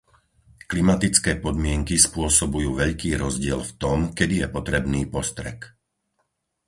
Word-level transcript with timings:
Klimatické 0.71 1.31
podmienky 1.45 1.95
spôsobujú 2.07 2.69
veľký 2.83 3.11
rozdiel 3.23 3.59
v 3.61 3.71
tom, 3.83 3.97
kedy 4.17 4.35
je 4.41 4.47
potrebný 4.57 5.01
postrek. 5.15 5.59